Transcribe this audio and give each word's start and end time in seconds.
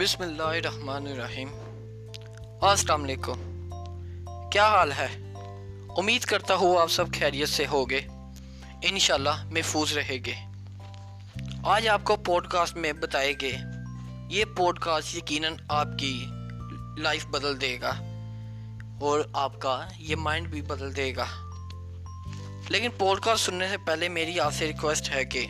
بسم 0.00 0.22
اللہ 0.22 0.42
الرحمن 0.42 1.06
الرحیم۔ 1.06 1.48
السلام 2.60 3.02
علیکم۔ 3.02 3.70
کیا 4.52 4.68
حال 4.68 4.92
ہے؟ 4.92 5.32
امید 5.96 6.22
کرتا 6.22 6.54
ہوں 6.54 6.80
آپ 6.80 6.90
سب 6.90 7.04
خیریت 7.18 7.48
سے 7.48 7.66
ہوگے 7.66 8.00
انشاءاللہ 8.82 9.44
محفوظ 9.44 9.92
رہے 9.92 10.18
گے۔ 10.26 10.34
آج 11.64 11.88
آپ 11.88 12.04
کو 12.04 12.16
پوڈ 12.16 12.48
کاسٹ 12.48 12.76
میں 12.76 12.92
بتائے 12.92 13.32
گے 13.40 13.56
یہ 14.28 14.44
پوڈ 14.56 14.78
کاسٹ 14.78 15.16
یقیناً 15.16 15.54
آپ 15.68 15.86
کی 15.98 16.26
لائف 16.98 17.26
بدل 17.26 17.60
دے 17.60 17.78
گا۔ 17.80 17.92
اور 19.00 19.20
آپ 19.32 19.60
کا 19.60 19.88
یہ 19.98 20.16
مائنڈ 20.16 20.48
بھی 20.48 20.62
بدل 20.62 20.96
دے 20.96 21.16
گا۔ 21.16 21.26
لیکن 22.68 22.90
پوڈ 22.98 23.20
کاسٹ 23.20 23.46
سننے 23.46 23.68
سے 23.68 23.76
پہلے 23.78 24.08
میری 24.08 24.40
آپ 24.40 24.52
سے 24.52 24.66
ریکویسٹ 24.66 25.10
ہے 25.10 25.24
کہ 25.24 25.46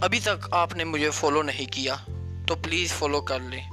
ابھی 0.00 0.20
تک 0.20 0.48
آپ 0.50 0.74
نے 0.74 0.84
مجھے 0.84 1.10
فالو 1.10 1.42
نہیں 1.42 1.72
کیا۔ 1.72 1.94
تو 2.48 2.54
پلیز 2.54 2.92
فالو 2.92 3.20
کر 3.20 3.40
لیں 3.40 3.70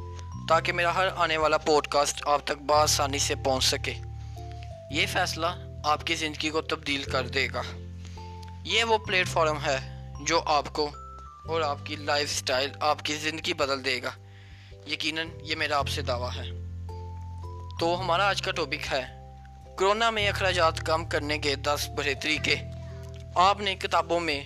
تاکہ 0.47 0.73
میرا 0.73 0.95
ہر 0.95 1.07
آنے 1.15 1.37
والا 1.37 1.57
پوڈ 1.57 1.87
کاسٹ 1.87 2.23
آپ 2.27 2.41
تک 2.43 2.61
بآسانی 2.61 3.19
سے 3.19 3.35
پہنچ 3.35 3.63
سکے۔ 3.63 3.93
یہ 4.91 5.05
فیصلہ 5.05 5.47
آپ 5.83 6.05
کی 6.05 6.15
زندگی 6.15 6.49
کو 6.49 6.61
تبدیل 6.61 7.03
کر 7.03 7.27
دے 7.27 7.47
گا۔ 7.53 7.61
یہ 8.63 8.83
وہ 8.83 8.97
پلیٹ 8.97 9.27
فارم 9.27 9.57
ہے 9.65 10.03
جو 10.21 10.41
آپ 10.45 10.73
کو 10.73 10.89
اور 11.47 11.61
آپ 11.61 11.85
کی 11.85 11.95
لائف 11.95 12.31
سٹائل 12.31 12.69
آپ 12.79 13.03
کی 13.03 13.15
زندگی 13.15 13.53
بدل 13.53 13.85
دے 13.85 14.03
گا۔ 14.03 14.11
یقیناً 14.87 15.27
یہ 15.43 15.55
میرا 15.55 15.77
آپ 15.77 15.87
سے 15.87 16.01
دعویٰ 16.01 16.31
ہے۔ 16.35 16.49
تو 17.79 17.99
ہمارا 17.99 18.29
آج 18.29 18.41
کا 18.41 18.51
ٹاپک 18.51 18.93
ہے 18.93 19.35
کرونا 19.77 20.09
میں 20.09 20.29
اخراجات 20.29 20.85
کم 20.85 21.05
کرنے 21.05 21.37
کے 21.37 21.55
دس 21.55 21.89
بڑے 21.95 22.13
طریقے۔ 22.13 22.55
آپ 23.35 23.59
نے 23.59 23.75
کتابوں 23.75 24.19
میں 24.19 24.43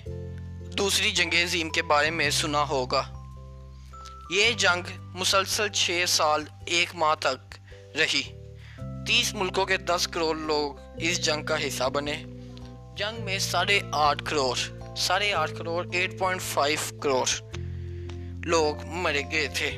دوسری 0.77 1.11
جنگ 1.11 1.31
عظیم 1.33 1.69
کے 1.69 1.81
بارے 1.81 2.09
میں 2.09 2.29
سنا 2.29 2.63
ہوگا۔ 2.69 3.18
یہ 4.29 4.51
جنگ 4.51 4.83
مسلسل 4.99 5.67
چھ 5.69 6.03
سال 6.07 6.43
ایک 6.65 6.95
ماہ 6.95 7.15
تک 7.15 7.59
رہی۔ 7.97 8.21
تیس 9.07 9.33
ملکوں 9.33 9.65
کے 9.65 9.77
دس 9.77 10.07
کروڑ 10.07 10.37
لوگ 10.37 10.75
اس 10.97 11.25
جنگ 11.25 11.43
کا 11.43 11.67
حصہ 11.67 11.83
بنے۔ 11.83 12.23
جنگ 12.97 13.23
میں 13.23 13.39
ساڑھے 13.39 13.79
آٹھ 13.91 14.23
کروڑ، 14.25 14.57
ساڑھے 14.97 15.33
آٹھ 15.33 15.51
crore, 15.57 15.87
eight 15.93 16.19
point 16.19 16.41
five 16.41 16.99
crore 16.99 17.25
لوگ 18.45 18.75
مرے 18.85 19.21
گئے 19.31 19.47
تھے۔ 19.47 19.71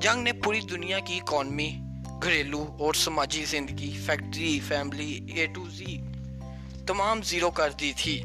جنگ 0.00 0.22
نے 0.22 0.32
پوری 0.32 0.60
دنیا 0.60 0.98
کی 0.98 1.16
اکانومی، 1.16 1.78
گھریلو 2.22 2.76
اور 2.78 2.94
سماجی 2.94 3.44
زندگی، 3.44 3.98
factory, 4.06 4.60
family, 4.68 5.26
A 5.34 5.46
to 5.46 5.70
Z 5.70 5.98
تمام 6.86 7.22
زیرو 7.22 7.50
کر 7.50 7.70
دی 7.70 7.92
تھی۔ 7.96 8.22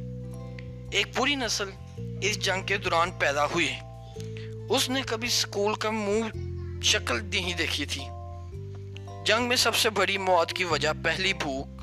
ایک 0.92 1.16
پوری 1.16 1.36
نسل 1.36 1.70
اس 2.22 2.40
جنگ 2.40 2.66
کے 2.66 2.78
دوران 2.78 3.12
پیدا 3.12 3.46
ہوئی۔ 3.46 3.74
اس 4.70 4.90
نے 4.90 5.02
کبھی 5.08 5.30
سکول 5.30 5.74
کا 5.74 5.90
منہ 5.90 6.82
شکل 6.84 7.24
نہیں 7.26 7.54
دیکھی 7.54 7.86
تھی 7.86 8.04
جنگ 9.26 9.48
میں 9.48 9.56
سب 9.56 9.76
سے 9.76 9.90
بڑی 9.90 10.18
موت 10.18 10.54
کی 10.54 10.64
وجہ 10.64 10.90
پہلی 11.04 11.34
بھوک 11.34 11.82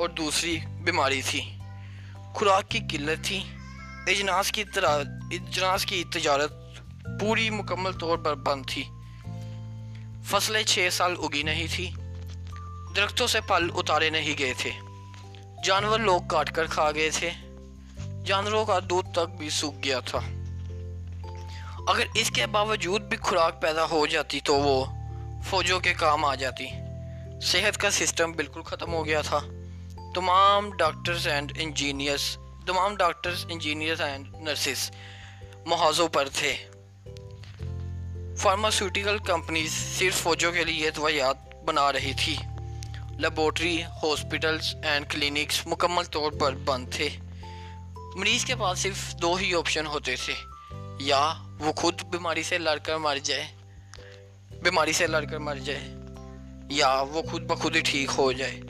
اور 0.00 0.08
دوسری 0.08 0.58
بیماری 0.84 1.20
تھی 1.22 1.40
خوراک 2.34 2.68
کی 2.68 2.78
قلت 2.90 3.24
تھی 3.24 3.40
اجناس 4.06 4.52
کی 4.52 4.64
اجناس 5.30 5.84
کی 5.84 6.04
تجارت 6.12 6.52
پوری 7.20 7.50
مکمل 7.50 7.92
طور 7.92 8.18
پر 8.18 8.34
بند 8.34 8.64
تھی 8.66 8.82
فصلیں 10.24 10.62
چھ 10.62 10.88
سال 10.92 11.14
اگی 11.18 11.42
نہیں 11.42 11.66
تھی 11.74 11.90
درختوں 12.96 13.26
سے 13.26 13.40
پھل 13.40 13.70
اتارے 13.74 14.10
نہیں 14.10 14.38
گئے 14.38 14.52
تھے 14.58 14.70
جانور 15.64 15.98
لوگ 15.98 16.20
کاٹ 16.28 16.50
کر 16.50 16.66
کھا 16.66 16.90
گئے 16.90 17.10
تھے 17.10 17.30
جانوروں 18.24 18.64
کا 18.64 18.78
دودھ 18.90 19.12
تک 19.12 19.38
بھی 19.38 19.50
سوکھ 19.50 19.76
گیا 19.84 20.00
تھا 20.00 20.20
اگر 21.88 22.02
اس 22.14 22.30
کے 22.30 22.46
باوجود 22.46 23.02
بھی 23.02 23.16
خوراک 23.16 23.62
پیدا 23.62 23.84
ہو 23.84 24.06
جاتی 24.06 24.40
تو 24.40 24.54
وہ 24.54 24.84
فوجوں 25.44 25.80
کے 25.80 25.94
کام 25.94 26.24
آ 26.24 26.34
جاتی۔ 26.34 26.66
صحت 27.42 27.78
کا 27.78 27.90
سسٹم 27.90 28.32
بالکل 28.32 28.62
ختم 28.62 28.92
ہو 28.92 29.06
گیا 29.06 29.20
تھا۔ 29.20 29.38
تمام 30.14 30.70
ڈاکٹرز 30.76 31.28
اینڈ 31.28 31.52
انجینئرز 31.58 32.38
تمام 32.66 32.96
ڈاکٹرز 32.96 33.46
انجینئرز 33.48 34.00
اینڈ 34.00 34.34
نرسز 34.34 34.90
محاذوں 35.66 36.08
پر 36.08 36.28
تھے۔ 36.28 36.56
فارماسیوٹیکل 38.36 39.18
کمپنیز 39.18 39.98
صرف 39.98 40.14
فوجوں 40.14 40.52
کے 40.52 40.64
لیے 40.64 40.90
دوائیات 40.90 41.36
بنا 41.64 41.92
رہی 41.92 42.12
تھی۔ 42.24 42.36
لیبورٹری 43.10 43.82
ہاسپٹلز 43.82 44.74
اینڈ 44.82 45.06
کلینکس 45.10 45.66
مکمل 45.66 46.04
طور 46.04 46.32
پر 46.32 46.52
بند 46.54 46.86
تھے۔ 46.92 47.08
مریض 48.14 48.44
کے 48.44 48.54
پاس 48.56 48.78
صرف 48.78 49.14
دو 49.14 49.34
ہی 49.34 49.54
آپشن 49.54 49.86
ہوتے 49.86 50.16
تھے، 50.16 50.34
یا 51.00 51.34
وہ 51.58 51.72
خود 51.72 52.02
بیماری 52.02 52.42
سے 52.42 52.58
لڑ 52.58 52.76
کر 52.76 52.96
مر 52.96 53.18
جائے۔ 53.22 53.46
بیماری 54.62 54.92
سے 54.92 55.06
لڑ 55.06 55.24
کر 55.24 55.38
مر 55.38 55.56
جائے۔ 55.56 55.80
یا 56.70 57.00
وہ 57.00 57.22
خود 57.22 57.42
بخود 57.42 57.76
ہی 57.76 57.80
ٹھیک 57.80 58.08
ہو 58.18 58.32
جائے۔ 58.32 58.60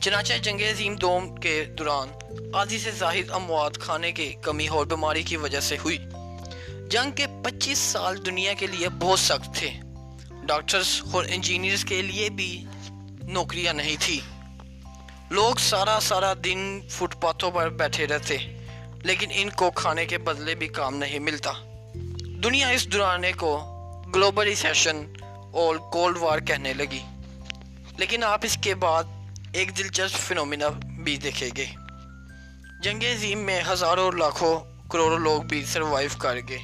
چنانچہ 0.00 0.34
جنگ 0.42 0.60
عظیم 0.60 0.94
دوم 0.94 1.36
کے 1.36 1.64
دوران 1.64 2.08
آدھی 2.52 2.78
سے 2.78 2.90
زاہد 2.90 3.30
اموات 3.30 3.78
کھانے 3.78 4.12
کے 4.12 4.32
کمی 4.42 4.68
اور 4.68 4.86
بیماری 4.86 5.22
کی 5.22 5.36
وجہ 5.36 5.60
سے 5.60 5.76
ہوئی۔ 5.78 5.98
جنگ 6.90 7.10
کے 7.10 7.26
پچیس 7.44 7.78
سال 7.78 8.26
دنیا 8.26 8.52
کے 8.52 8.66
لیے 8.66 8.88
بہت 8.88 9.18
سخت 9.18 9.54
تھے۔ 9.54 9.70
ڈاکٹرز 10.42 11.02
اور 11.12 11.24
انجینئرز 11.28 11.84
کے 11.84 12.02
لیے 12.02 12.30
بھی 12.30 12.64
نوکریاں 13.22 13.74
نہیں 13.74 13.96
تھی۔ 14.00 14.20
لوگ 15.30 15.54
سارا 15.54 15.98
سارا 16.02 16.34
دن 16.44 16.80
فٹ 16.90 17.20
پاتھوں 17.20 17.50
پر 17.50 17.68
بیٹھے 17.68 18.06
رہتے، 18.06 18.36
لیکن 19.02 19.28
ان 19.34 19.50
کو 19.50 19.70
کھانے 19.70 20.06
کے 20.06 20.18
بدلے 20.18 20.54
بھی 20.54 20.68
کام 20.68 20.96
نہیں 20.96 21.18
ملتا۔ 21.18 21.52
دنیا 22.44 22.68
اس 22.68 22.92
دورانے 22.92 23.32
کو 23.32 23.60
گلوبل 24.14 24.54
سیشن 24.54 25.02
اور 25.52 25.76
کولڈ 25.76 26.16
وار 26.18 26.38
کہنے 26.38 26.72
لگی۔ 26.72 27.02
لیکن 27.96 28.24
آپ 28.24 28.40
اس 28.42 28.58
کے 28.62 28.74
بعد 28.74 29.04
ایک 29.52 29.78
دلچسپ 29.78 30.16
فنومینا 30.16 30.68
بھی 31.04 31.16
دیکھیں 31.16 31.50
گے۔ 31.56 31.66
جنگ 32.82 33.02
عظیم 33.02 33.38
میں 33.38 33.60
ہزاروں 33.72 34.12
لاکھوں 34.12 34.60
کروڑوں 34.88 35.18
لوگ 35.18 35.42
بھی 35.42 35.64
سروائیو 35.64 36.10
کر 36.18 36.36
گئے۔ 36.48 36.58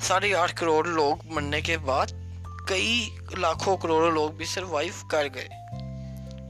ساڑھے 0.00 0.34
آٹھ 0.34 0.56
کروڑ 0.56 0.88
لوگ 0.88 1.16
مرنے 1.24 1.60
کے 1.60 1.78
بعد 1.78 2.06
کئی 2.66 3.10
لاکھوں 3.36 3.76
کروڑوں 3.76 4.12
لوگ 4.12 4.30
بھی 4.30 4.44
سروائیو 4.44 5.08
کر 5.08 5.26
گئے۔ 5.34 5.48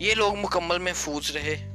یہ 0.00 0.14
لوگ 0.14 0.34
مکمل 0.34 0.78
محفوظ 0.78 1.30
رہے۔ 1.30 1.74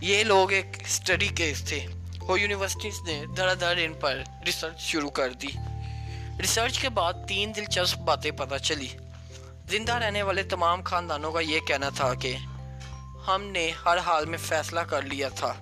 یہ 0.00 0.24
لوگ 0.24 0.52
ایک 0.52 0.66
اسٹڈی 0.80 1.28
کیس 1.28 1.64
تھے۔ 1.64 1.86
اور 2.28 2.38
یونیورسٹیز 2.38 3.00
نے 3.00 3.24
دھڑا 3.36 3.54
دھڑ 3.54 3.74
ان 3.78 3.92
پر 3.94 4.22
ریسرچ 4.46 4.80
شروع 4.80 5.10
کر 5.10 5.32
دی۔ 5.32 5.46
ریسرچ 6.40 6.78
کے 6.78 6.88
بعد 6.88 7.12
تین 7.28 7.52
دلچسپ 7.56 7.98
باتیں 7.98 8.30
پتہ 8.30 8.54
چلی۔ 8.56 8.88
زندہ 9.68 9.94
رہنے 9.94 10.22
والے 10.22 10.42
تمام 10.42 10.82
خاندانوں 10.82 11.32
کا 11.32 11.40
یہ 11.40 11.60
کہنا 11.60 11.88
تھا 11.88 12.14
کہ 12.14 12.36
ہم 13.26 13.42
نے 13.42 13.72
ہر 13.84 13.98
حال 13.98 14.26
میں 14.26 14.38
فیصلہ 14.38 14.80
کر 14.80 15.02
لیا 15.02 15.28
تھا 15.28 15.54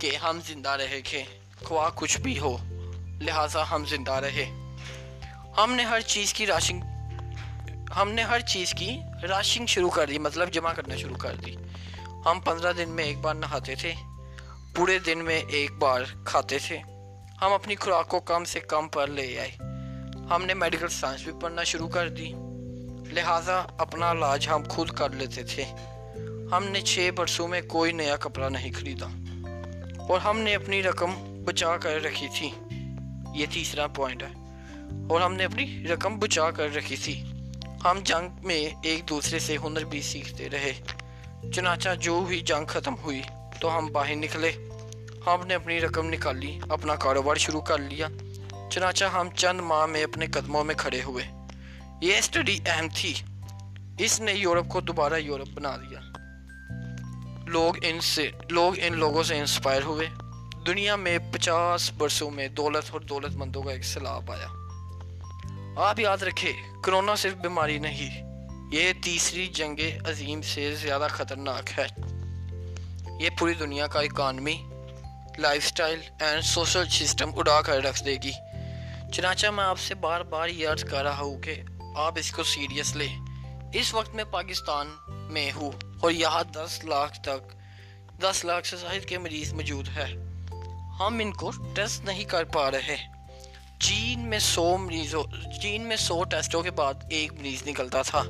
کہ 0.00 0.16
ہم 0.16 0.40
زندہ 0.46 0.68
رہے 0.68 1.00
گے 1.12 1.24
خواہ 1.64 1.90
کچھ 1.94 2.20
بھی 2.20 2.38
ہو، 2.38 2.56
لہٰذا 3.20 3.70
ہم 3.70 3.84
زندہ 3.84 4.12
رہے۔ 4.12 4.50
ہم 5.56 5.72
نے 5.72 5.84
ہر 5.84 6.00
چیز 6.00 6.34
کی 6.34 6.46
راشنگ، 6.46 6.82
ہم 7.96 8.12
نے 8.12 8.22
ہر 8.22 8.40
چیز 8.40 8.74
کی 8.74 8.98
راشنگ 9.22 9.66
شروع 9.66 9.90
کر 9.90 10.06
دی 10.06 10.18
مطلب 10.18 10.52
جمع 10.52 10.72
کرنا 10.72 10.96
شروع 10.96 11.16
کر 11.16 11.34
دی۔ 11.34 11.56
ہم 12.24 12.40
پندرہ 12.40 12.72
دن 12.72 12.88
میں 12.88 13.04
ایک 13.04 13.18
بار 13.18 13.34
نہاتے 13.34 13.74
تھے۔ 13.74 13.94
پورے 14.76 14.98
دن 14.98 15.24
میں 15.24 15.40
ایک 15.48 15.72
بار 15.72 16.00
کھاتے 16.24 16.58
تھے۔ 16.58 16.78
ہم 17.42 17.52
اپنی 17.52 17.74
خوراک 17.74 18.08
کو 18.08 18.20
کم 18.20 18.44
سے 18.44 18.60
کم 18.60 18.88
پر 18.88 19.06
لے 19.06 19.40
آئے۔ 19.40 19.50
ہم 20.30 20.44
نے 20.46 20.54
میڈیکل 20.54 20.88
سائنس 20.88 21.22
بھی 21.22 21.32
پڑھنا 21.40 21.62
شروع 21.62 21.88
کر 21.88 22.08
دی۔ 22.08 22.32
لہٰذا 23.12 23.62
اپنا 23.78 24.10
علاج 24.10 24.48
ہم 24.48 24.62
خود 24.68 24.90
کر 24.90 25.10
لیتے 25.10 25.42
تھے۔ 25.42 25.64
ہم 26.52 26.64
نے 26.64 26.80
چھ 26.80 27.10
برسوں 27.16 27.48
میں 27.48 27.60
کوئی 27.60 27.92
نیا 27.92 28.16
کپڑا 28.16 28.48
نہیں 28.48 28.72
خریدا۔ 28.72 29.06
اور 30.08 30.20
ہم 30.20 30.38
نے 30.38 30.54
اپنی 30.54 30.82
رقم 30.82 31.44
بچا 31.44 31.76
کر 31.76 32.02
رکھی 32.02 32.28
تھی۔ 32.38 32.50
یہ 33.34 33.46
تیسرا 33.52 33.86
پوائنٹ 33.86 34.22
ہے۔ 34.22 34.60
اور 35.10 35.20
ہم 35.20 35.34
نے 35.34 35.44
اپنی 35.44 35.88
رقم 35.88 36.18
بچا 36.18 36.50
کر 36.50 36.74
رکھی 36.74 36.96
تھی۔ 36.96 37.24
ہم 37.84 37.98
جنگ 38.04 38.46
میں 38.46 38.68
ایک 38.82 39.08
دوسرے 39.08 39.38
سے 39.38 39.56
ہنر 39.56 39.84
بھی 39.84 40.02
سیکھتے 40.02 40.50
رہے۔ 40.50 40.72
چنانچہ 41.54 41.88
جو 42.00 42.12
ہوئی 42.12 42.40
جنگ 42.40 42.66
ختم 42.66 42.94
ہوئی 43.02 43.22
تو 43.60 43.78
ہم 43.78 43.86
باہر 43.92 44.14
نکلے 44.14 44.50
ہم 45.26 45.46
نے 45.46 45.54
اپنی 45.54 45.80
رقم 45.80 46.08
نکالی 46.08 46.58
اپنا 46.68 46.94
کاروبار 46.94 47.36
شروع 47.36 47.60
کر 47.60 47.78
لیا 47.78 48.08
چنانچہ 48.70 49.04
ہم 49.04 49.28
چند 49.36 49.60
ماہ 49.60 49.86
میں 49.86 50.04
اپنے 50.04 50.26
قدموں 50.26 50.64
میں 50.64 50.74
کھڑے 50.74 51.02
ہوئے 51.02 51.24
یہ 52.00 52.18
اسٹڈی 52.18 52.58
اہم 52.66 52.88
تھی 52.94 53.14
اس 53.98 54.20
نے 54.20 54.32
یورپ 54.32 54.68
کو 54.68 54.80
دوبارہ 54.80 55.18
یورپ 55.18 55.48
بنا 55.54 55.76
دیا 55.76 56.00
لوگ 57.46 57.74
ان 57.82 58.00
سے 58.00 58.30
لوگ 58.50 58.74
ان 58.76 58.98
لوگوں 58.98 59.22
سے 59.22 59.38
انسپائر 59.38 59.82
ہوئے 59.82 60.06
دنیا 60.66 60.96
میں 60.96 61.18
پچاس 61.32 61.90
برسوں 61.92 62.30
میں 62.30 62.48
دولت 62.48 62.90
اور 62.90 63.00
دولت 63.00 63.36
مندوں 63.36 63.62
کا 63.62 63.72
ایک 63.72 63.84
سیلاب 63.84 64.30
آیا 64.32 64.48
آپ 65.80 66.00
یاد 66.00 66.22
رکھے 66.22 66.52
کرونا 66.82 67.14
صرف 67.14 67.34
بیماری 67.34 67.78
نہیں 67.78 68.24
یہ 68.72 68.92
تیسری 69.04 69.46
جنگ 69.46 69.80
عظیم 70.06 70.42
سے 70.42 70.74
زیادہ 70.74 71.06
خطرناک 71.10 71.78
ہے 71.78 71.86
یہ 73.20 73.30
پوری 73.38 73.54
دنیا 73.54 73.86
کا 73.86 74.00
economy 74.00 74.66
lifestyle 75.66 76.00
and 76.20 76.44
social 76.44 76.88
system 76.88 77.30
اڑا 77.36 77.60
کر 77.60 77.82
رکھ 77.82 78.04
دے 78.04 78.16
گی۔ 78.22 78.32
چنانچہ 79.12 79.46
میں 79.46 79.64
آپ 79.64 79.78
سے 79.78 79.94
بار 79.94 80.20
بار 80.20 80.48
یہ 80.48 80.68
عرض 80.68 80.84
کر 80.84 81.02
رہا 81.02 81.20
ہوں 81.20 81.38
کہ 81.38 81.54
آپ 81.96 82.14
اس 82.16 82.30
کو 82.30 82.42
سیریس 82.42 82.96
لیں 82.96 83.18
اس 83.72 83.94
وقت 83.94 84.14
میں 84.14 84.24
پاکستان 84.24 84.86
میں 85.08 85.50
ہوں 85.56 85.70
اور 86.00 86.10
یہاں 86.10 86.44
دس 86.44 86.84
لاکھ 86.84 87.20
تک، 87.20 87.52
دس 88.22 88.44
لاکھ 88.44 88.66
سے 88.66 88.76
زائد 88.76 89.04
کے 89.04 89.18
مریض 89.18 89.52
موجود 89.52 89.88
ہے 89.88 90.12
ہم 91.00 91.18
ان 91.18 91.32
کو 91.32 91.50
ٹیسٹ 91.74 92.04
نہیں 92.04 92.24
کر 92.24 92.44
پا 92.44 92.70
رہے۔ 92.70 92.96
چین 93.80 94.18
میں 94.18 94.38
سو 94.38 94.76
مریضوں 94.76 95.24
چین 95.62 95.82
میں 95.82 95.96
سو 95.96 96.24
ٹیسٹوں 96.24 96.62
کے 96.62 96.70
بعد 96.70 96.94
ایک 97.10 97.32
مریض 97.32 97.66
نکلتا 97.66 98.02
تھا۔ 98.02 98.22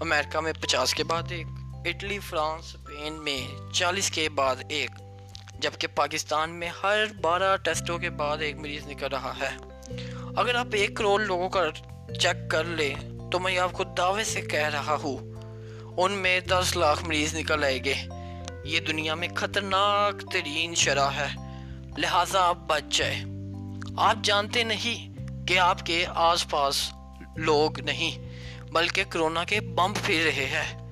امریکہ 0.00 0.40
میں 0.40 0.52
پچاس 0.52 0.94
کے 0.94 1.04
بعد 1.04 1.22
ایک، 1.28 1.46
اٹلی، 1.84 2.18
فرانس 2.18 2.76
اسپین 3.00 3.24
میں 3.24 3.72
چالیس 3.72 4.10
کے 4.10 4.28
بعد 4.28 4.56
ایک، 4.68 4.90
جبکہ 5.58 5.86
پاکستان 5.86 6.50
میں 6.50 6.68
ہر 6.82 7.04
بارہ 7.20 7.56
ٹیسٹوں 7.56 7.98
کے 7.98 8.10
بعد 8.10 8.38
ایک 8.38 8.56
مریض 8.56 8.86
نکل 8.86 9.06
رہا 9.06 9.32
ہے۔ 9.40 9.48
اگر 10.36 10.54
آپ 10.54 10.66
ایک 10.72 10.96
کروڑ 10.96 11.20
لوگوں 11.20 11.48
کا 11.48 11.60
چیک 12.20 12.50
کر 12.50 12.64
لیں 12.64 12.94
تو 13.32 13.38
میں 13.38 13.58
آپ 13.58 13.72
کو 13.72 13.84
دعوے 13.84 14.24
سے 14.24 14.40
کہہ 14.40 14.68
رہا 14.68 14.96
ہوں، 15.02 15.16
ان 15.96 16.12
میں 16.12 16.40
دس 16.40 16.76
لاکھ 16.76 17.04
مریض 17.04 17.34
نکل 17.34 17.64
آئے 17.64 17.84
گے۔ 17.84 17.94
یہ 18.64 18.80
دنیا 18.80 19.14
میں 19.14 19.28
خطرناک 19.36 20.32
ترین 20.32 20.74
شرح 20.74 21.10
ہے۔ 21.10 21.28
لہٰذا 21.98 22.40
آپ 22.40 22.58
بچ 22.66 22.96
جائے 22.96 23.16
آپ 23.96 24.16
جانتے 24.22 24.62
نہیں 24.62 25.16
کہ 25.46 25.58
آپ 25.58 25.86
کے 25.86 26.04
آس 26.08 26.50
پاس 26.50 26.92
لوگ 27.36 27.80
نہیں، 27.80 28.28
بلکہ 28.72 29.04
کرونا 29.08 29.44
کے 29.44 29.60
بم 29.60 29.92
پھر 29.94 30.22
رہے 30.24 30.46
ہیں۔ 30.46 30.89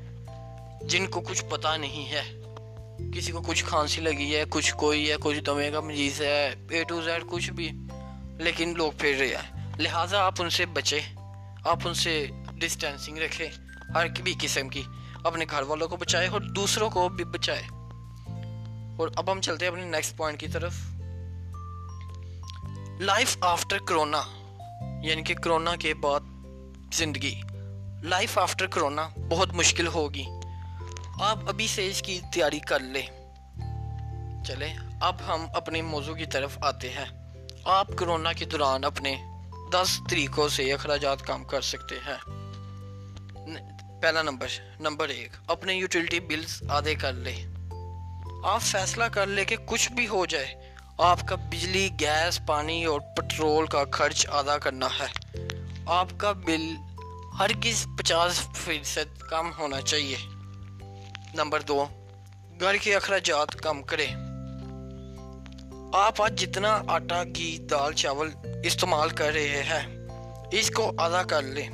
جن 0.83 1.07
کو 1.07 1.21
کچھ 1.21 1.45
پتا 1.45 1.77
نہیں 1.77 2.13
ہے۔ 2.13 2.43
کسی 3.15 3.33
کو 3.33 3.41
کچھ 3.41 3.65
کھانسی 3.65 4.01
لگی 4.01 4.37
ہے، 4.37 4.45
کچھ 4.51 4.75
کوئی 4.75 5.11
ہے، 5.11 5.17
کچھ 5.21 5.41
دمے 5.41 5.71
کا 5.71 5.81
مریض 5.81 6.23
ہے 6.23 6.55
اے 6.71 6.85
ٹو 6.85 7.01
زیڈ 7.01 7.23
کچھ 7.27 7.51
بھی۔ 7.51 7.71
لیکن 8.39 8.75
لوگ 8.77 8.93
پھر 8.99 9.17
رہے 9.19 9.29
ہیں۔ 9.29 9.73
لہٰذا 9.79 10.19
آپ 10.19 10.35
ان 10.39 10.51
سے 10.51 10.67
بچیں۔ 10.67 11.01
آپ 11.65 11.79
ان 11.85 11.95
سے 11.95 12.27
ڈسٹینسنگ 12.53 13.19
رکھیں 13.19 13.49
ہر 13.95 14.07
بھی 14.23 14.35
قسم 14.41 14.69
کی۔ 14.69 14.83
اپنے 15.25 15.45
گھر 15.51 15.63
والوں 15.63 15.89
کو 15.89 15.97
بچائے 15.97 16.29
اور 16.29 16.41
دوسروں 16.41 16.91
کو 16.91 17.09
بھی 17.09 17.25
بچائے 17.25 17.63
اور 18.99 19.09
اب 19.17 19.33
ہم 19.33 19.41
چلتے 19.41 19.65
ہیں 19.65 19.73
اپنے 19.73 19.85
نیکسٹ 19.85 20.17
پوائنٹ 20.17 20.41
کی 20.41 20.49
طرف۔ 20.49 20.75
لائف 23.01 23.37
آفٹر 23.41 23.79
کرونا 23.79 24.23
یعنی 25.03 25.23
کہ 25.23 25.35
کرونا 25.35 25.77
کے 25.77 25.95
بعد 25.95 26.21
زندگی۔ 26.93 27.41
لائف 28.03 28.39
آفٹر 28.39 28.67
کرونا 28.67 29.09
بہت 29.31 29.55
مشکل 29.55 29.87
ہوگی۔ 29.87 30.25
آپ 31.20 31.38
ابھی 31.49 31.67
سے 31.67 31.87
اس 31.87 32.03
کی 32.03 32.20
تیاری 32.32 32.59
کر 32.59 32.81
لیں۔ 32.81 33.06
چلیں، 34.44 34.75
اب 35.00 35.17
ہم 35.26 35.47
اپنے 35.55 35.82
موضوع 35.82 36.15
کی 36.15 36.26
طرف 36.26 36.59
آتے 36.61 36.91
ہیں۔ 36.91 37.35
آپ 37.65 37.88
کرونا 37.97 38.32
کے 38.32 38.44
دوران 38.44 38.85
اپنے 38.85 39.17
دس 39.73 40.00
طریقوں 40.11 40.49
سے 40.49 40.73
اخراجات 40.73 41.23
کام 41.23 41.44
کر 41.44 41.61
سکتے 41.61 41.94
ہیں۔ 42.06 42.25
پہلا 44.03 44.23
نمبر 44.23 44.47
نمبر 44.81 45.09
ایک، 45.09 45.31
اپنے 45.47 45.75
یوٹیلٹی 45.75 46.20
بلز 46.20 46.62
آدھے 46.69 46.94
کر 46.94 47.12
لیں۔ 47.12 47.47
آپ 48.44 48.62
فیصلہ 48.62 49.05
کر 49.05 49.26
لیں 49.26 49.44
کہ 49.44 49.56
کچھ 49.67 49.93
بھی 49.93 50.09
ہو 50.09 50.26
جائے، 50.26 50.75
آپ 50.99 51.29
کا 51.29 51.35
بجلی، 51.35 51.88
گیس، 52.00 52.41
پانی 52.47 52.85
اور 52.85 53.00
پٹرول 53.17 53.67
کا 53.67 53.85
خرچ 53.93 54.26
ادا 54.29 54.59
کرنا 54.59 54.87
ہے۔ 54.87 55.38
آپ 55.87 56.09
کا 56.17 56.32
بل 56.32 56.75
ہر 57.38 57.50
کس 57.61 57.87
پچاس 57.99 58.41
فیصد 58.55 59.19
کم 59.19 59.50
ہونا 59.59 59.81
چاہیے۔ 59.81 60.17
نمبر 61.35 61.61
دو، 61.61 61.87
گھر 62.61 62.77
کے 62.77 62.97
اخراجات 62.97 63.55
کم 63.55 63.83
کریں۔ 63.83 64.15
آپ 65.93 66.23
آج 66.23 66.41
جتنا 66.41 66.83
آٹا، 66.87 67.25
گھی، 67.25 67.59
دال، 67.59 67.93
چاول 67.93 68.31
استعمال 68.65 69.11
کر 69.11 69.33
رہے 69.33 69.63
ہیں، 69.63 69.99
اس 70.53 70.71
کو 70.71 70.93
ادا 70.99 71.23
کر 71.23 71.43
لیں۔ 71.43 71.71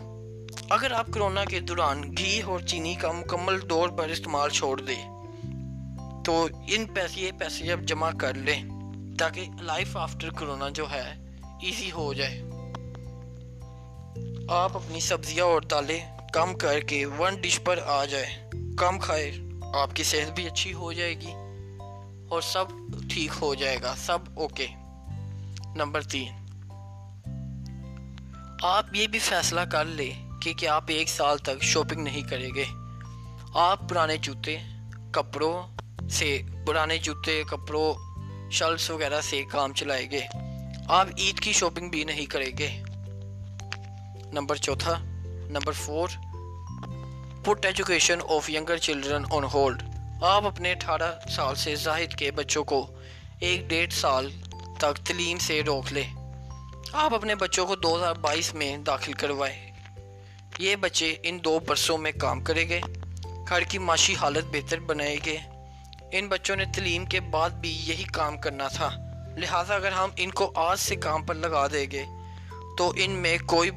اگر 0.71 0.91
آپ 0.91 1.07
کرونا 1.13 1.45
کے 1.45 1.61
دوران 1.61 2.17
گھی 2.17 2.43
اور 2.43 2.61
چینی 2.61 2.95
کا 2.95 3.13
مکمل 3.13 3.61
طور 3.61 3.89
پر 3.89 4.09
استعمال 4.09 4.51
چھوڑ 4.51 4.81
دیں، 4.81 5.25
تو 6.25 6.49
ان 6.69 6.87
پیسے 6.87 7.31
پیسے 7.39 7.73
اب 7.73 7.81
جمع 7.81 8.11
کر 8.21 8.35
لیں، 8.35 8.63
تاکہ 9.19 9.45
لائف 9.61 9.97
آفٹر 9.97 10.31
کرونا 10.31 10.69
جو 10.69 10.91
ہے، 10.91 11.15
ایزی 11.63 11.93
ہو 11.93 12.15
جائے۔ 12.15 12.43
آپ 14.49 14.77
اپنی 14.77 15.01
سبزیاں 15.01 15.45
اور 15.45 15.63
دالیں 15.63 16.19
کم 16.33 16.55
کر 16.55 16.81
کے 16.81 17.07
ون 17.07 17.41
ڈش 17.41 17.61
پر 17.65 17.79
آ 17.87 18.05
جائے 18.05 18.51
کم 18.79 18.99
کھائے 18.99 19.33
آپ 19.75 19.97
کی 19.97 20.03
صحت 20.03 20.33
بھی 20.33 20.47
اچھی 20.47 20.75
ہو 20.75 20.93
جائے 20.93 21.21
گی 21.21 21.31
اور 22.29 22.41
سب 22.41 22.65
ٹھیک 23.11 23.31
ہو 23.41 23.55
جائے 23.55 23.77
گا، 23.83 23.95
سب 23.97 24.19
اوکے 24.35 24.67
نمبر 25.77 26.03
تین 26.03 26.33
آپ 28.63 28.87
یہ 28.93 29.07
بھی 29.07 29.19
فیصلہ 29.19 29.61
کر 29.61 29.85
لے 29.85 30.13
کہ 30.43 30.55
کیا 30.55 30.75
آپ 30.75 30.85
ایک 30.87 31.09
سال 31.09 31.39
تک 31.39 31.63
شاپنگ 31.63 32.03
نہیں 32.03 32.23
کریں 32.23 32.55
گے۔ 32.55 32.65
آپ 33.55 33.89
پرانے 33.89 34.17
جوتے، 34.17 34.59
کپڑوں 35.11 35.63
سے، 36.09 36.43
پرانے 36.67 36.99
جوتے، 36.99 37.43
کپڑوں 37.51 37.95
شلس 38.51 38.91
وغیرہ 38.91 39.21
سے 39.21 39.43
کام 39.51 39.73
چلائے 39.73 40.11
گے۔ 40.11 40.21
آپ 40.89 41.07
عید 41.19 41.41
کی 41.41 41.53
شاپنگ 41.53 41.91
بھی 41.91 42.05
نہیں 42.05 42.27
کریں 42.27 42.59
گے۔ 42.59 42.83
نمبر 44.33 44.57
چوتھا. 44.57 44.99
Number 45.49 45.73
four 45.73 46.09
put 47.45 47.67
education 47.67 48.19
of 48.29 48.51
younger 48.51 48.77
children 48.77 49.25
on 49.31 49.45
hold 49.45 49.83
آپ 50.23 50.47
اپنے 50.47 50.73
اٹھارہ 50.73 51.29
سال 51.31 51.55
سے 51.55 51.75
زاہد 51.75 52.15
کے 52.15 52.31
بچوں 52.31 52.65
کو 52.65 52.87
ایک 53.41 53.69
ڈیڑھ 53.69 53.93
سال 53.93 54.31
تک 54.79 55.07
تعلیم 55.07 55.39
سے 55.39 55.63
روک 55.67 55.93
لیں۔ 55.93 56.15
آپ 56.93 57.15
اپنے 57.15 57.35
بچوں 57.35 57.67
کو 57.67 57.77
دو 57.77 57.97
ہزار 57.97 58.15
بائیس 58.15 58.55
میں 58.55 58.77
داخل 58.77 59.13
کروائے 59.13 59.71
یہ 60.59 60.77
بچے 60.77 61.15
ان 61.23 61.39
دو 61.45 61.59
برسوں 61.59 61.99
میں 61.99 62.13
کام 62.13 62.41
کریں 62.41 62.69
گے۔ 62.69 62.81
گھر 63.49 63.61
کی 63.61 63.79
معاشی 63.79 64.15
حالت 64.17 64.45
بہتر 64.53 64.81
بنائے 64.81 65.17
گے۔ 65.27 65.37
ان 66.13 66.29
بچوں 66.29 66.57
نے 66.57 66.65
تعلیم 66.65 67.05
کے 67.05 67.21
بعد 67.21 67.51
بھی 67.51 67.83
یہی 67.85 68.05
کام 68.05 68.39
کرنا 68.39 68.69
تھا۔ 68.69 68.91
لہٰذا 69.37 69.75
اگر 69.75 69.93
ہم 69.93 70.11
ان 70.17 70.31
کو 70.31 70.53
آج 70.55 70.79
سے 70.79 70.97
کام 70.97 71.23
پر 71.23 71.35
لگا 71.35 71.67
دیں 71.67 71.91
گے 71.91 72.03
تو 72.79 72.93
ان 72.97 73.11
میں 73.11 73.39
کوئی 73.47 73.71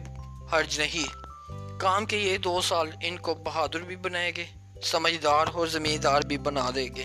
حرج 0.53 0.79
نہیں۔ 0.79 1.26
کام 1.77 2.05
کے 2.05 2.17
یہ 2.17 2.37
دو 2.37 2.61
سال 2.61 2.89
ان 3.01 3.17
کو 3.17 3.33
بہادر 3.33 3.79
بھی 3.79 3.95
بنائے 3.95 4.31
گے، 4.35 4.45
سمجھدار 4.83 5.45
اور 5.53 5.67
زمیندار 5.67 6.21
بھی 6.21 6.37
بنا 6.37 6.69
دیں 6.75 6.89
گے۔ 6.95 7.03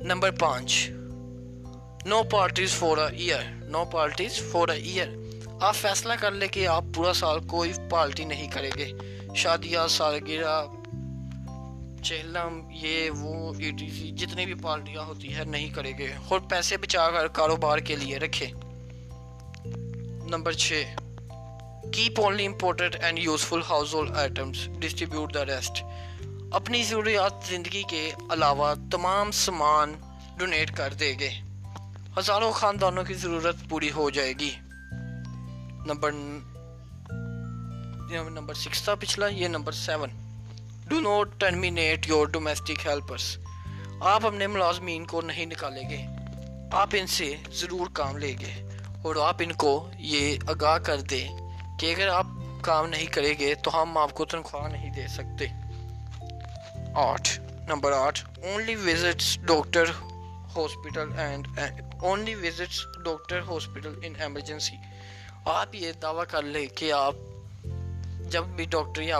نمبر 0.00 0.30
پانچ 0.30 0.90
no 2.04 2.22
parties 2.30 2.70
for 2.70 2.98
a 2.98 3.16
year 3.16 3.42
no 3.44 3.84
parties 3.84 4.40
for 4.52 4.68
a 4.68 4.80
year 4.80 5.08
آپ 5.60 5.76
فیصلہ 5.76 6.12
کر 6.20 6.30
لیں 6.30 6.48
کہ 6.48 6.68
آپ 6.68 6.84
پورا 6.94 7.12
سال 7.12 7.46
کوئی 7.46 7.72
پارٹی 7.90 8.24
نہیں 8.24 8.50
کریں 8.50 8.70
گے۔ 8.78 8.92
شادیاں، 9.34 9.88
سالگرہ، 9.88 10.66
چہلم، 12.02 12.68
یہ، 12.70 13.10
وہ 13.10 13.54
ای 13.58 13.70
ٹی 13.70 13.90
سی، 13.90 14.10
جتنی 14.10 14.46
بھی 14.46 14.54
پارٹیاں 14.54 15.02
ہوتی 15.02 15.34
ہے 15.34 15.44
نہیں 15.44 15.70
کرے 15.70 15.92
گے۔ 15.98 16.08
اور 16.28 16.40
پیسے 16.40 16.76
بچا 16.76 17.10
کر 17.10 17.28
کاروبار 17.28 17.78
کے 17.78 17.96
لیے 17.96 18.18
رکھے 18.18 18.46
نمبر 20.30 20.52
چھ 20.52 20.84
keep 21.92 22.20
only 22.20 22.46
important 22.46 22.96
and 23.00 23.18
useful 23.18 23.62
household 23.94 24.16
items 24.16 24.66
distribute 24.78 25.34
the 25.34 25.44
rest 25.46 25.82
اپنی 26.50 26.82
ضروریات 26.82 27.44
زندگی 27.48 27.82
کے 27.88 28.10
علاوہ 28.30 28.74
تمام 28.90 29.30
سامان 29.36 29.94
ڈونیٹ 30.38 30.76
کر 30.76 30.94
دے 31.00 31.12
گے 31.20 31.30
ہزاروں 32.18 32.50
خاندانوں 32.52 33.04
کی 33.04 33.14
ضرورت 33.14 33.68
پوری 33.68 33.90
ہو 33.90 34.08
جائے 34.10 34.32
گی 34.40 34.50
نمبر 35.86 36.12
نمبر 38.30 38.54
سکس 38.54 38.82
تھا 38.82 38.94
پچھلا 38.94 39.26
یہ 39.26 39.48
number 39.48 39.72
seven 39.72 40.10
do 40.88 41.00
not 41.00 41.28
terminate 41.38 42.08
your 42.08 42.26
domestic 42.26 42.86
helpers 42.86 43.36
آپ 44.00 44.26
اپنے 44.26 44.46
ملازمین 44.46 45.04
کو 45.04 45.20
نہیں 45.20 45.46
نکالیں 45.46 45.88
گے 45.90 46.04
آپ 46.72 46.88
ان 46.92 47.06
سے 47.06 47.34
ضرور 47.52 47.86
کام 47.92 48.16
لیں 48.16 48.36
گے 48.40 48.52
اور 49.02 49.16
آپ 49.22 49.36
ان 49.38 49.52
کو 49.52 49.72
یہ 49.98 50.36
آگاہ 50.46 50.78
کر 50.78 51.00
دیں 51.00 51.26
کہ 51.78 51.94
اگر 51.94 52.08
آپ 52.08 52.26
کام 52.60 52.88
نہیں 52.88 53.06
کریں 53.06 53.34
گے 53.38 53.54
تو 53.54 53.82
ہم 53.82 53.98
آپ 53.98 54.14
کو 54.14 54.24
تنخواہ 54.24 54.68
نہیں 54.68 54.92
دے 54.92 55.06
سکتے۔ 55.06 55.46
آٹھ، 56.94 57.40
نمبر 57.40 57.92
آٹھ 57.92 58.24
only 58.24 58.74
visits 58.74 59.38
doctor 59.40 59.84
hospital 60.56 61.18
and 61.18 61.48
only 62.02 62.34
visits 62.34 62.86
doctor 63.04 63.40
hospital 63.40 63.94
in 64.02 64.12
emergency 64.20 64.76
آپ 65.44 65.74
یہ 65.74 65.92
دعویٰ 65.92 66.24
کر 66.28 66.42
لیں 66.42 66.66
کہ 66.66 66.92
آپ 66.92 67.14
جب 68.30 68.44
بھی 68.44 68.64
ڈاکٹر 68.64 69.02
یا 69.02 69.18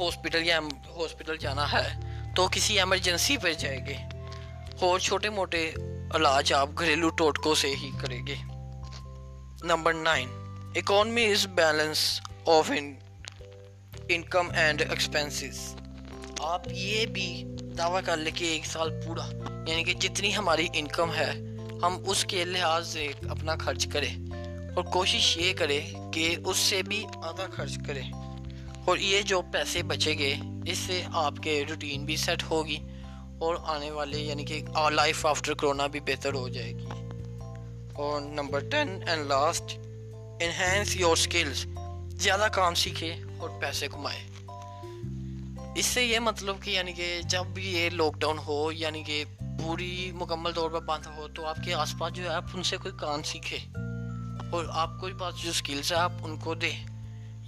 ہاسپٹل 0.00 0.46
یا 0.46 0.60
ہاسپٹل 0.96 1.36
جانا 1.36 1.72
ہے 1.72 1.88
تو 2.36 2.48
کسی 2.52 2.78
ایمرجنسی 2.78 3.36
پر 3.36 3.52
جائے 3.52 3.78
گے 3.86 3.96
اور 4.80 4.98
چھوٹے 4.98 5.30
موٹے 5.30 5.72
علاج 6.14 6.52
آپ 6.52 6.68
گھریلو 6.78 7.08
ٹوٹکوں 7.08 7.54
سے 7.54 7.68
ہی 7.68 7.90
کریں 8.00 8.26
گے۔ 8.26 8.34
Number 9.62 9.94
nine 9.94 10.43
economy 10.76 11.24
is 11.24 11.46
balance 11.46 12.00
of 12.46 12.70
income 14.08 14.48
and 14.50 14.80
expenses 14.80 15.58
آپ 16.42 16.66
یہ 16.68 17.04
بھی 17.06 17.26
دعویٰ 17.78 18.00
کر 18.04 18.16
لیں 18.16 18.32
کہ 18.36 18.44
ایک 18.44 18.66
سال 18.66 18.90
پورا 19.04 19.26
یعنی 19.68 19.84
کہ 19.84 19.94
جتنی 19.94 20.34
ہماری 20.36 20.66
انکم 20.72 21.12
ہے 21.14 21.30
ہم 21.82 21.98
اس 22.06 22.24
کے 22.24 22.44
لحاظ 22.44 22.88
سے 22.88 23.06
اپنا 23.28 23.56
خرچ 23.60 23.86
کریں 23.86 24.14
اور 24.74 24.84
کوشش 24.92 25.36
یہ 25.36 25.52
کرے 25.52 25.80
کہ 26.12 26.34
اس 26.44 26.56
سے 26.56 26.82
بھی 26.82 27.04
آدھا 27.22 27.46
خرچ 27.52 27.78
کرے 27.86 28.02
اور 28.84 28.98
یہ 28.98 29.22
جو 29.22 29.40
پیسے 29.52 29.82
بچے 29.82 30.18
گے 30.18 30.34
اس 30.66 30.78
سے 30.78 31.02
آپ 31.18 31.42
کے 31.42 31.62
روٹین 31.68 32.04
بھی 32.04 32.16
سیٹ 32.16 32.42
ہوگی 32.50 32.78
اور 33.38 33.56
آنے 33.66 33.90
والے 33.90 34.18
یعنی 34.18 34.44
کہ 34.44 34.62
لائف 34.90 35.24
آفٹر 35.26 35.54
کرونا 35.54 35.86
بھی 35.86 36.00
بہتر 36.00 36.34
ہو 36.34 36.48
جائے 36.48 36.72
گی 36.72 37.02
اور 37.94 38.20
number 38.20 38.68
ten 38.70 38.98
and 39.06 39.26
last 39.26 39.78
enhance 40.40 40.96
your 40.96 41.12
skills 41.12 41.66
زیادہ 42.08 42.48
کام 42.52 42.74
سیکھے 42.74 43.14
اور 43.38 43.50
پیسے 43.60 43.88
کمائے۔ 43.88 44.20
اس 45.76 45.86
سے 45.86 46.04
یہ 46.06 46.18
مطلب 46.18 46.56
کہ 46.62 46.70
یعنی 46.70 46.92
کہ 46.92 47.20
جب 47.24 47.44
بھی 47.44 47.76
یہ 47.76 47.90
لاک 47.90 48.14
ڈاؤن 48.18 48.38
ہو 48.38 48.72
یعنی 48.72 49.02
کہ 49.02 49.24
پوری 49.62 50.12
مکمل 50.14 50.52
طور 50.52 50.70
پر 50.70 50.80
بند 50.80 51.06
ہو، 51.06 51.28
تو 51.28 51.46
آپ 51.46 51.56
کے 51.64 51.74
آس 51.74 51.94
پاس 51.98 52.12
جو 52.12 52.22
ہے، 52.22 52.34
آپ 52.34 52.44
ان 52.54 52.62
سے 52.62 52.76
کوئی 52.76 52.94
کام 53.00 53.22
سیکھے۔ 53.22 53.58
اور 54.52 54.64
آپ 54.70 54.90
کوئی 55.00 55.12
بات 55.12 55.34
جو 55.36 55.50
اسکلس 55.50 55.92
ہے 55.92 55.96
آپ 55.96 56.12
ان 56.20 56.36
کو 56.36 56.54
دیں۔ 56.54 56.84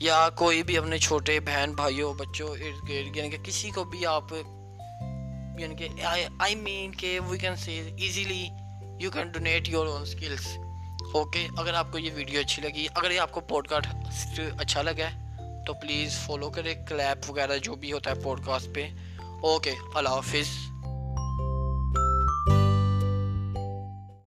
یا 0.01 0.29
کوئی 0.31 0.63
بھی 0.63 0.79
اپنے 0.79 0.99
چھوٹے 0.99 1.41
بہن، 1.41 1.73
بھائیوں، 1.75 2.15
بچوں، 2.15 2.49
ارد 2.49 2.89
گرد 2.89 3.17
یعنی 3.17 3.31
کہ 3.31 3.39
کسی 3.43 3.71
کو 3.71 3.85
بھی 3.85 4.07
آپ 4.07 4.33
یعنی 5.59 5.75
کہ 5.75 5.89
آئی 6.39 6.55
مین 6.55 6.93
کہ 6.93 7.21
we 7.21 7.39
can 7.39 7.57
see 7.57 7.91
easily 7.99 8.49
you 9.01 9.11
can 9.11 9.29
donate 9.29 9.69
your 9.69 9.87
own 9.87 10.03
skills 10.03 10.59
okay, 11.17 11.49
اگر 11.57 11.75
آپ 11.75 11.93
کو 11.93 11.99
یہ 11.99 12.11
ویڈیو 12.15 12.41
اچھی 12.41 12.63
لگی، 12.63 12.87
اگر 12.95 13.11
یہ 13.11 13.21
آپ 13.21 13.33
کو 13.33 13.41
پوڈ 13.41 13.69
کاسٹ 13.69 14.41
اچھا 14.59 14.83
لگا 14.83 15.05
ہے 15.05 15.27
تو 15.67 15.75
پلیز 15.75 16.19
فالو 16.19 16.51
کرے 16.51 16.75
کلیپ 16.89 17.31
وغیرہ 17.31 17.59
جو 17.59 17.75
بھی 17.75 17.93
ہوتا 17.93 18.11
ہے 18.11 18.15
پوڈ 18.23 18.45
کاسٹ 18.47 18.75
پہ۔ 18.75 18.89
اوکے، 19.43 19.73
اللہ 19.95 20.09
حافظ۔ 20.09 20.47